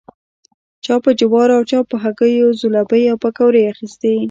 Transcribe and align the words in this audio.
چا 0.85 0.95
په 1.03 1.11
جوارو 1.19 1.53
او 1.57 1.63
چا 1.71 1.79
په 1.89 1.95
هګیو 2.03 2.57
ځلوبۍ 2.61 3.03
او 3.11 3.17
پیکوړې 3.23 3.61
اخيستې. 3.71 4.13